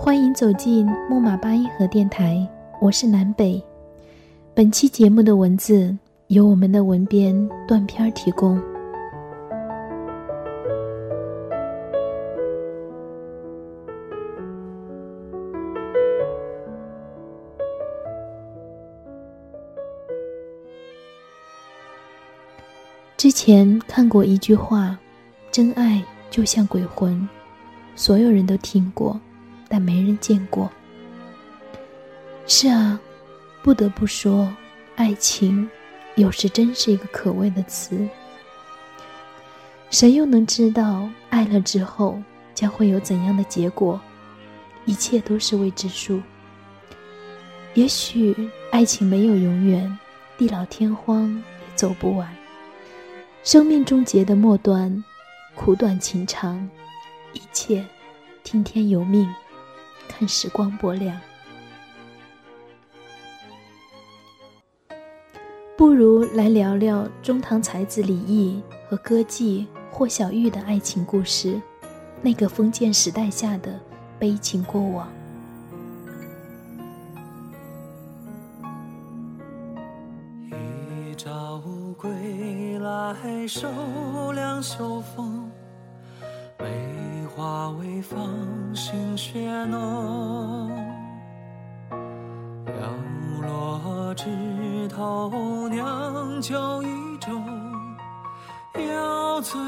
[0.00, 2.48] 欢迎走进木马八音盒电台，
[2.80, 3.60] 我是南北。
[4.54, 5.94] 本期节目的文字
[6.28, 7.36] 由我们的文编
[7.66, 8.62] 断片提供。
[23.16, 24.96] 之前看过一句话
[25.50, 27.28] ：“真爱就像鬼魂，
[27.96, 29.20] 所有人都听过，
[29.68, 30.70] 但没人见过。”
[32.46, 32.98] 是啊，
[33.62, 34.50] 不得不说，
[34.96, 35.68] 爱情
[36.16, 38.08] 有时真是一个可畏的词。
[39.90, 42.20] 谁又能知道爱了之后
[42.54, 44.00] 将会有怎样的结果？
[44.84, 46.20] 一切都是未知数。
[47.74, 48.34] 也许
[48.70, 49.98] 爱情没有永远，
[50.36, 52.28] 地老天荒也走不完。
[53.44, 55.04] 生命终结的末端，
[55.54, 56.68] 苦短情长，
[57.34, 57.84] 一切
[58.42, 59.28] 听天由命，
[60.18, 61.16] 看时光薄凉。
[65.76, 71.62] 不如来聊聊中唐才子李益和歌妓霍小玉的爱情故事，
[72.20, 73.78] 那个封建时代下的
[74.18, 75.08] 悲情过往。
[80.50, 81.62] 一朝
[81.96, 83.68] 归来手
[84.32, 85.37] 两袖风，
[87.68, 90.70] 花微风，心雪浓。
[92.66, 92.72] 摇
[93.46, 96.86] 落枝头，酿酒一
[97.18, 97.38] 盅，
[98.88, 99.60] 邀醉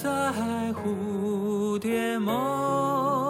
[0.00, 0.08] 在
[0.74, 3.27] 蝴蝶梦。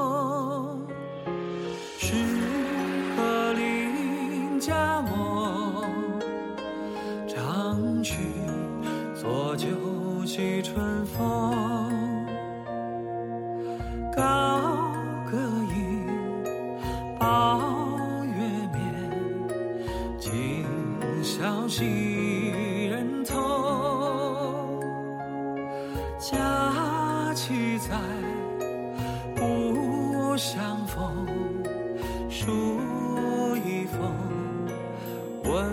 [30.39, 31.27] 相逢
[32.31, 32.47] 书
[33.67, 34.01] 一封，
[35.43, 35.67] 问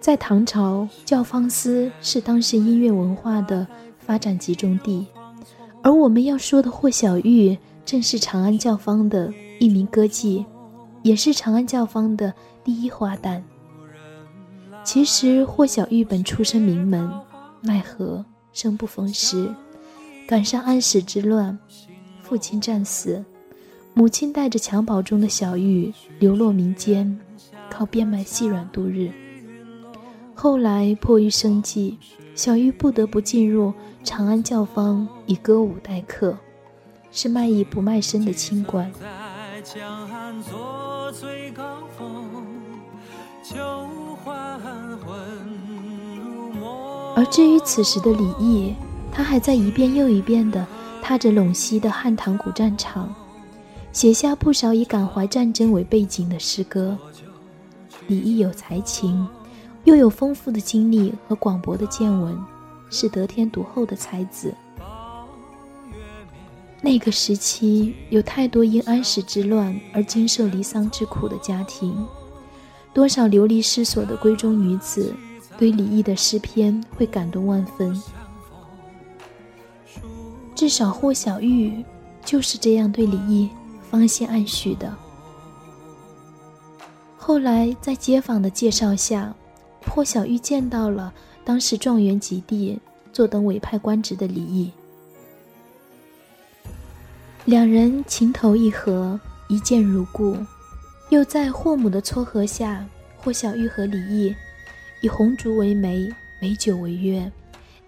[0.00, 3.66] 在唐朝，教坊司是当时音乐文化的
[3.98, 5.06] 发展集中地，
[5.82, 9.30] 而我们要说的霍小玉，正是长安教坊的
[9.60, 10.42] 一名歌妓，
[11.04, 12.32] 也是长安教坊的
[12.64, 13.42] 第一花旦。
[14.82, 17.10] 其实霍小玉本出身名门，
[17.60, 19.54] 奈何生不逢时，
[20.26, 21.58] 赶上安史之乱，
[22.22, 23.22] 父亲战死，
[23.92, 27.20] 母亲带着襁褓中的小玉流落民间，
[27.70, 29.10] 靠变卖细软度日。
[30.34, 31.98] 后来迫于生计，
[32.34, 36.34] 小玉不得不进入长安教坊，以歌舞待客，
[37.12, 38.90] 是卖艺不卖身的清官。
[47.34, 48.72] 至于此时的李益，
[49.10, 50.64] 他还在一遍又一遍地
[51.02, 53.12] 踏着陇西的汉唐古战场，
[53.92, 56.96] 写下不少以感怀战争为背景的诗歌。
[58.06, 59.26] 李益有才情。
[59.82, 62.38] 又有丰富的经历和广博的见闻，
[62.88, 64.54] 是得天独厚的才子。
[66.80, 72.06] 那个时期有太多因安史之乱而经受离丧之苦的家庭，
[72.92, 75.12] 多少流离失所的闺中女子，
[75.58, 78.00] 对李益的诗篇会感动万分。
[80.54, 81.84] 至少霍小玉
[82.24, 83.48] 就是这样对李益
[83.90, 84.94] 芳心暗许的。
[87.16, 89.34] 后来在街坊的介绍下。
[89.86, 91.12] 霍小玉见到了
[91.44, 92.80] 当时状元及第、
[93.12, 94.72] 坐等委派官职的李益，
[97.44, 100.38] 两人情投意合，一见如故。
[101.10, 102.82] 又在霍母的撮合下，
[103.18, 104.34] 霍小玉和李益
[105.00, 107.30] 以红烛为媒，美酒为约，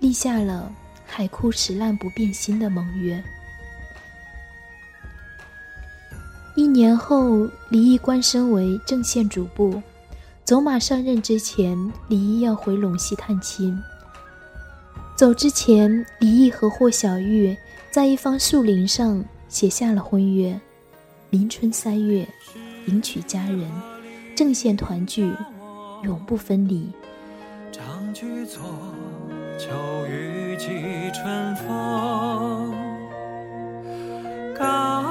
[0.01, 0.73] 立下了
[1.07, 3.23] “海枯石烂不变心”的盟约。
[6.55, 9.83] 一年后，李毅官升为正县主簿。
[10.45, 11.77] 走马上任之前，
[12.09, 13.77] 李毅要回陇西探亲。
[15.17, 17.57] 走之前，李毅和霍小玉
[17.91, 20.59] 在一方树林上写下了婚约：
[21.31, 22.27] 明春三月，
[22.87, 23.69] 迎娶佳人，
[24.37, 25.31] 正县团聚，
[26.03, 26.93] 永不分离。
[27.73, 28.63] 长居作，
[29.59, 29.71] 秋
[30.07, 32.75] 雨寄春风，
[34.59, 35.03] 高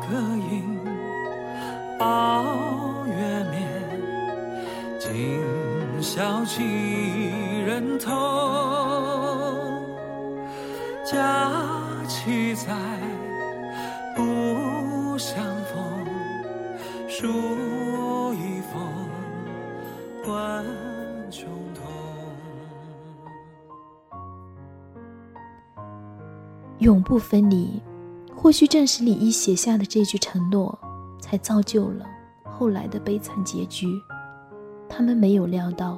[0.00, 0.16] 歌
[0.50, 0.78] 吟，
[1.98, 2.44] 抱
[3.06, 3.14] 月
[3.50, 3.68] 眠，
[4.98, 5.40] 今
[6.02, 6.62] 宵几
[7.64, 8.10] 人同？
[11.04, 11.70] 佳
[12.08, 12.72] 期在，
[26.90, 27.80] 永不分离，
[28.34, 30.76] 或许正是李毅写下的这句承诺，
[31.20, 32.04] 才造就了
[32.42, 33.86] 后来的悲惨结局。
[34.88, 35.96] 他们没有料到，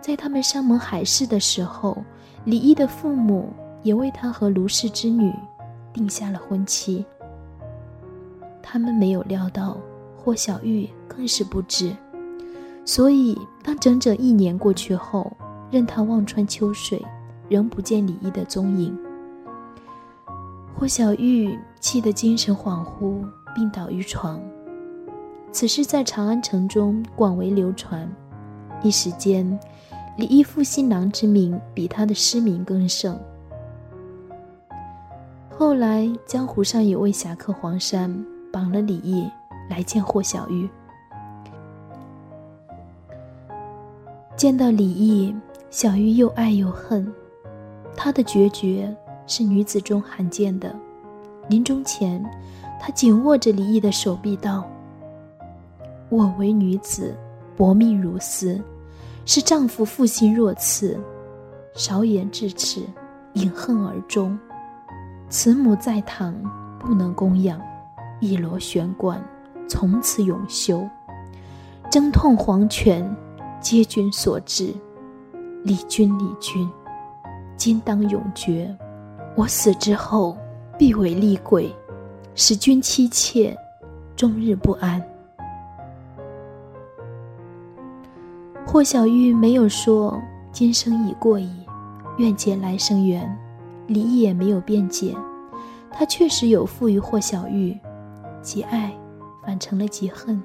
[0.00, 1.96] 在他们山盟海誓的时候，
[2.44, 3.48] 李毅的父母。
[3.82, 5.32] 也为他和卢氏之女
[5.92, 7.06] 定下了婚期。
[8.60, 9.76] 他们没有料到，
[10.16, 11.94] 霍小玉更是不知。
[12.84, 15.30] 所以，当整整一年过去后，
[15.70, 17.00] 任他望穿秋水，
[17.48, 18.98] 仍不见李毅的踪影。
[20.78, 23.24] 霍小玉气得精神恍惚，
[23.54, 24.38] 病倒于床。
[25.50, 28.06] 此事在长安城中广为流传，
[28.82, 29.58] 一时间，
[30.18, 33.18] 李义负新郎之名比他的诗名更盛。
[35.48, 38.14] 后来，江湖上有位侠客黄山
[38.52, 39.26] 绑了李毅
[39.70, 40.68] 来见霍小玉。
[44.36, 45.34] 见到李毅，
[45.70, 47.10] 小玉又爱又恨。
[47.96, 48.94] 她的决绝
[49.26, 50.74] 是女子中罕见的。
[51.48, 52.24] 临终前，
[52.80, 54.64] 她紧握着李毅的手臂道
[56.10, 57.14] ：“我为女子，
[57.56, 58.60] 薄命如斯，
[59.24, 60.98] 是丈夫负心若此，
[61.74, 62.82] 少言至此，
[63.34, 64.38] 饮恨而终。”
[65.28, 66.34] 慈母在堂，
[66.78, 67.60] 不能供养，
[68.20, 69.20] 一罗玄关，
[69.68, 70.88] 从此永休。
[71.90, 73.08] 征痛黄泉，
[73.60, 74.72] 皆君所致。
[75.64, 76.68] 李君，李君，
[77.56, 78.76] 今当永绝。
[79.36, 80.34] 我死之后，
[80.78, 81.70] 必为厉鬼，
[82.34, 83.54] 使君妻妾
[84.16, 85.00] 终日不安。
[88.66, 90.18] 霍小玉没有说
[90.50, 91.50] 今生已过矣，
[92.16, 93.30] 愿结来生缘。
[93.86, 95.14] 李毅也没有辩解，
[95.92, 97.78] 他确实有负于霍小玉，
[98.40, 98.90] 极爱
[99.44, 100.42] 反成了极恨。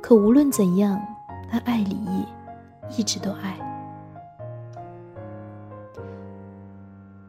[0.00, 0.98] 可无论怎样，
[1.50, 2.24] 他爱李毅，
[2.96, 3.58] 一直都爱。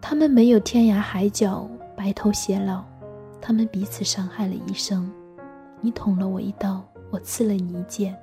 [0.07, 1.67] 他们没有天涯海角，
[1.97, 2.83] 白头偕老，
[3.41, 5.11] 他们彼此伤害了一生。
[5.81, 8.15] 你捅了我一刀，我刺了你一剑，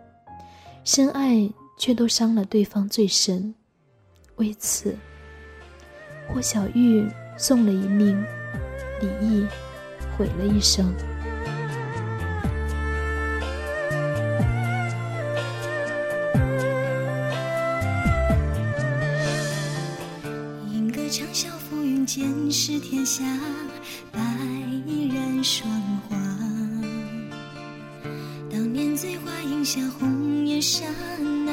[0.84, 3.52] 深爱却都伤了对方最深，
[4.36, 4.96] 为此。
[6.28, 7.04] 霍小玉
[7.36, 8.16] 送了一命，
[9.00, 9.44] 李毅
[10.16, 10.86] 毁了一生。
[22.52, 23.24] 是天下
[24.12, 25.66] 白人霜
[26.06, 26.14] 华。
[28.50, 30.84] 当年醉花荫下，红颜刹
[31.46, 31.52] 那，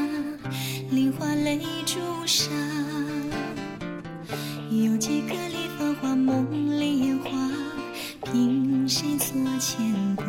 [0.91, 2.51] 菱花泪朱砂。
[4.69, 7.31] 有几个里繁华，梦里烟花，
[8.25, 9.79] 凭谁做牵
[10.18, 10.25] 挂？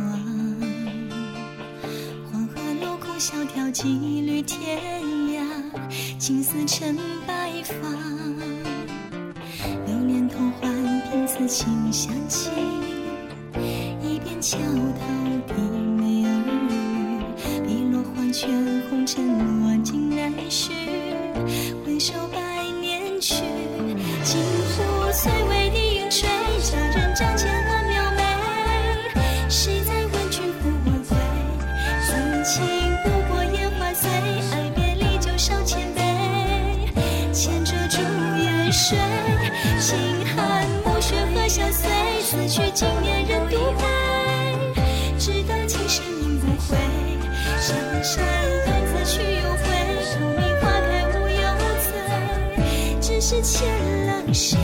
[2.30, 3.88] 黄河落空萧条，几
[4.20, 4.78] 缕天
[5.32, 5.44] 涯，
[6.16, 6.96] 青丝成
[7.26, 7.74] 白发。
[9.86, 10.72] 流年偷换，
[11.10, 12.50] 凭此情相契，
[14.02, 15.54] 一边桥头低
[15.98, 16.32] 眉耳
[16.68, 18.48] 语，碧落黄泉，
[18.88, 20.72] 红尘万金难续，
[21.84, 22.14] 回首
[38.72, 38.98] 水，
[39.78, 39.98] 心，
[40.36, 41.90] 寒暮雪何相随？
[42.22, 43.82] 此去经年人独悲。
[45.18, 46.78] 只得今生应不悔，
[47.60, 48.24] 山山
[48.64, 49.62] 断此去又回。
[50.12, 51.42] 荼蘼花开无忧
[51.82, 53.68] 醉，只是欠。
[54.32, 54.56] 谁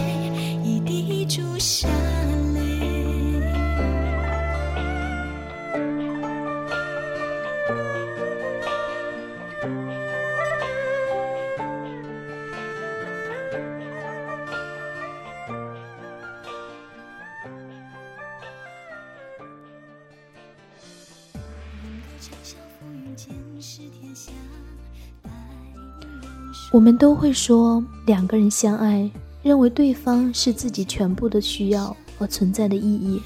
[26.72, 29.10] 我们都会说，两个人相爱。
[29.42, 33.22] 认为对方是自己全部的需要和存在的意义，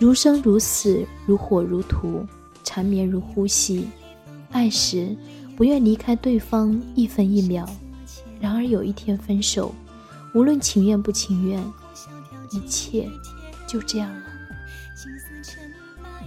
[0.00, 2.26] 如生如死，如火如荼，
[2.64, 3.88] 缠绵如呼吸。
[4.50, 5.16] 爱时
[5.56, 7.64] 不愿离开对方一分一秒，
[8.40, 9.72] 然而有一天分手，
[10.34, 11.62] 无论情愿不情愿，
[12.50, 13.08] 一切
[13.68, 14.22] 就这样了。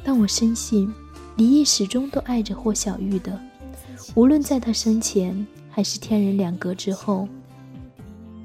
[0.02, 0.90] 但我深信，
[1.36, 3.40] 李毅始终都爱着霍小玉的，
[4.16, 7.28] 无论在他生前还是天人两隔之后。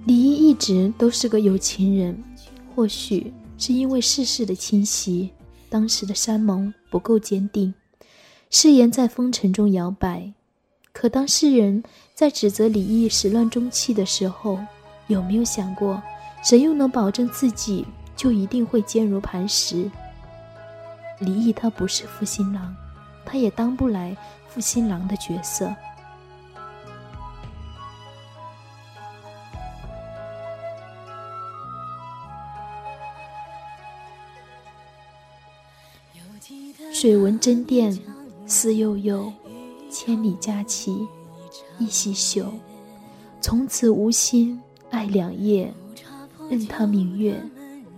[0.07, 2.19] 李毅一直都是个有情人，
[2.75, 5.29] 或许是因为世事的侵袭，
[5.69, 7.75] 当时的山盟不够坚定，
[8.49, 10.33] 誓言在风尘中摇摆。
[10.91, 11.83] 可当世人
[12.15, 14.59] 在指责李毅始乱终弃的时候，
[15.09, 16.03] 有没有想过，
[16.43, 17.85] 谁又能保证自己
[18.17, 19.91] 就一定会坚如磐石？
[21.21, 22.75] 离异他不是负心郎，
[23.25, 24.17] 他也当不来
[24.49, 25.75] 负心郎的角色。
[36.93, 37.97] 水纹针簟
[38.47, 39.33] 思悠悠，
[39.91, 41.07] 千里佳期
[41.79, 42.53] 一夕休。
[43.41, 44.61] 从此无心
[44.91, 45.73] 爱两夜，
[46.51, 47.41] 任他明月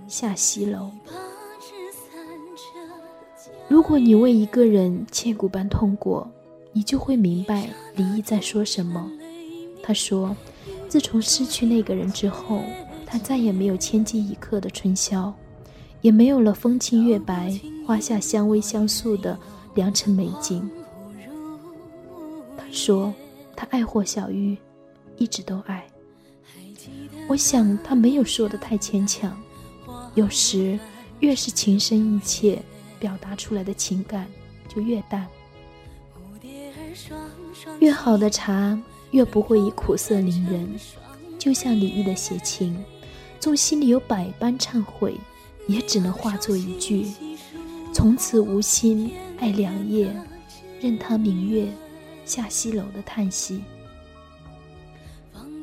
[0.06, 0.90] 下西楼。
[3.70, 6.28] 如果你为一个人千古般痛过，
[6.72, 9.08] 你就会明白李毅在说什么。
[9.80, 10.36] 他说，
[10.88, 12.64] 自从失去那个人之后，
[13.06, 15.32] 他再也没有千金一刻的春宵。
[16.00, 17.54] 也没有了风清月白、
[17.86, 19.38] 花下相偎相诉的
[19.74, 20.68] 良辰美景。
[22.56, 23.12] 他说
[23.54, 24.56] ：“他爱霍小玉，
[25.18, 25.86] 一直都爱。”
[27.28, 29.38] 我想他没有说的太牵强。
[30.14, 30.76] 有时
[31.20, 32.60] 越是情深意切，
[33.00, 34.28] 表达出来的情感
[34.69, 35.26] 就越淡。
[37.80, 38.80] 越好的茶，
[39.11, 40.69] 越不会以苦涩凌人。
[41.38, 42.85] 就像李毅的写情，
[43.40, 45.19] 纵心里有百般忏悔。
[45.66, 47.07] 也只能化作一句
[47.95, 50.12] “从此无心爱良夜，
[50.80, 51.69] 任他明月
[52.25, 53.62] 下西楼”的叹息。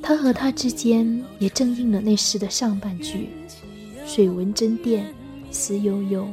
[0.02, 3.32] 他和他之间也正应了那诗的上半句
[4.08, 5.04] ：“水纹针簟
[5.52, 6.26] 思悠悠，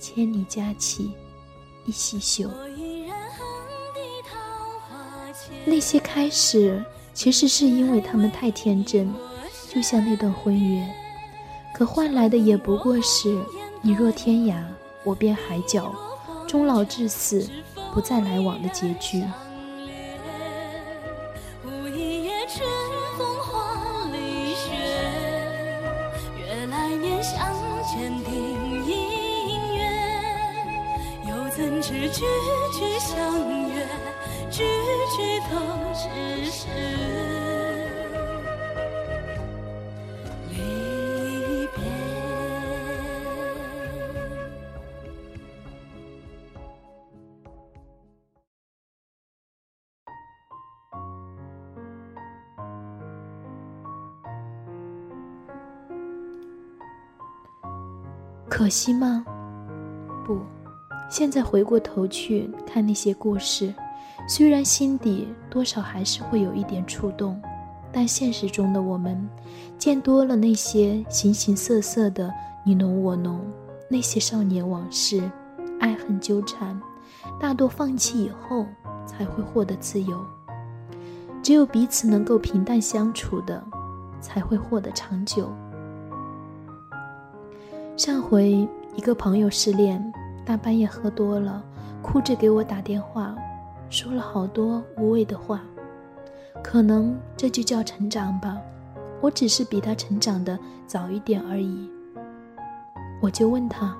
[0.00, 1.12] 千里佳期
[1.84, 2.50] 一夕休。”
[5.64, 9.12] 那些开始，其实是因为他们太天真，
[9.68, 10.88] 就像那段婚约。
[11.74, 13.38] 可换来的也不过是
[13.80, 14.62] 你若天涯，
[15.04, 15.94] 我便海角，
[16.48, 17.48] 终老至死，
[17.94, 19.22] 不再来往的结局。
[32.12, 32.24] 句
[32.72, 33.18] 句相
[33.68, 33.86] 约，
[34.50, 34.64] 句
[35.16, 35.54] 句都
[35.94, 36.66] 只是。
[58.48, 59.24] 可惜吗？
[60.26, 60.44] 不，
[61.10, 63.74] 现在回过头去看那些故事，
[64.28, 67.42] 虽然心底多少还是会有一点触动，
[67.90, 69.28] 但现实中的我们，
[69.76, 72.32] 见多了那些形形色色的
[72.64, 73.40] 你侬我侬，
[73.88, 75.28] 那些少年往事，
[75.80, 76.80] 爱恨纠缠，
[77.40, 78.64] 大多放弃以后
[79.04, 80.24] 才会获得自由。
[81.42, 83.60] 只有彼此能够平淡相处的，
[84.20, 85.50] 才会获得长久。
[87.96, 90.12] 上回一个朋友失恋，
[90.44, 91.62] 大半夜喝多了，
[92.02, 93.36] 哭着给我打电话，
[93.88, 95.62] 说了好多无谓的话。
[96.62, 98.60] 可能这就叫成长吧，
[99.20, 101.90] 我只是比他成长的早一点而已。
[103.22, 103.96] 我就问他：“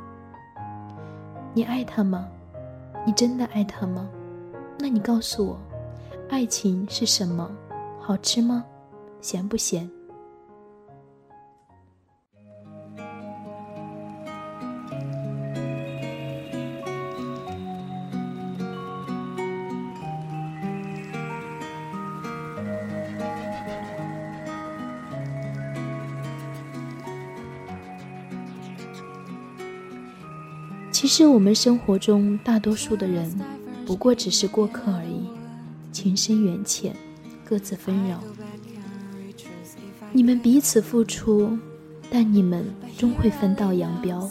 [1.54, 2.26] 你爱他吗？
[3.06, 4.08] 你真的爱他吗？
[4.78, 5.58] 那你告诉我，
[6.28, 7.50] 爱情是什么？
[7.98, 8.64] 好吃吗？
[9.20, 9.88] 咸不咸？”
[31.12, 33.28] 是我们生活中大多数的人，
[33.84, 35.26] 不过只是过客而已，
[35.90, 36.94] 情深缘浅，
[37.44, 38.20] 各自纷扰。
[40.12, 41.58] 你们彼此付出，
[42.08, 42.64] 但你们
[42.96, 44.30] 终会分道扬镳。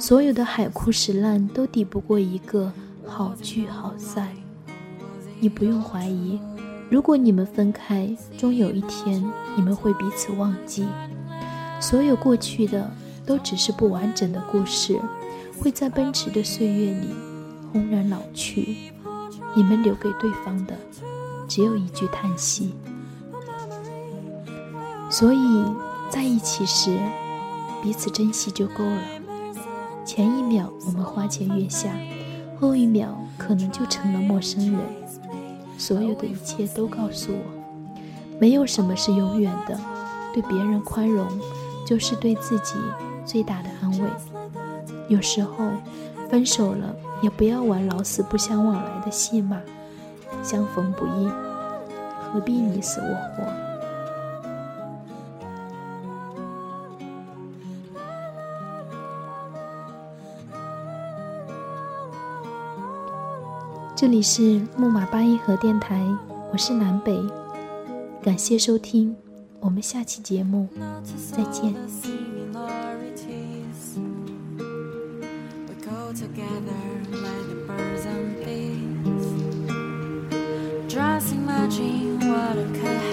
[0.00, 2.72] 所有的海枯石烂都抵不过一个
[3.06, 4.30] 好聚好散。
[5.38, 6.40] 你不用怀疑，
[6.90, 9.24] 如果你们分开，终有一天
[9.54, 10.84] 你们会彼此忘记。
[11.80, 12.90] 所有过去的
[13.24, 14.98] 都只是不完整的故事，
[15.60, 17.08] 会在奔驰的岁月里
[17.70, 18.92] 轰然老去。
[19.54, 20.74] 你们留给对方的，
[21.46, 22.74] 只有一句叹息。
[25.10, 25.64] 所以
[26.08, 26.98] 在一起时，
[27.82, 29.02] 彼此珍惜就够了。
[30.04, 31.90] 前一秒我们花前月下，
[32.58, 34.80] 后一秒可能就成了陌生人。
[35.76, 37.98] 所有的一切都告诉我，
[38.38, 39.78] 没有什么是永远的。
[40.32, 41.26] 对别人宽容，
[41.84, 42.74] 就是对自己
[43.26, 44.08] 最大的安慰。
[45.10, 45.72] 有时候，
[46.30, 49.60] 分手了也不要玩老死不相往来的戏码。
[50.40, 51.28] 相逢不易，
[52.32, 53.44] 何必你死我活？
[63.96, 66.00] 这里是木马八音盒电台，
[66.52, 67.20] 我是南北，
[68.22, 69.14] 感谢收听，
[69.58, 70.68] 我们下期节目
[71.32, 71.74] 再见。
[76.14, 79.26] together like the birds and bees.
[80.92, 83.09] Just imagine what could.